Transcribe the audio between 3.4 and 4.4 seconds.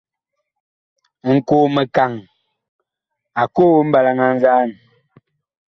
a koo mɓalaŋ a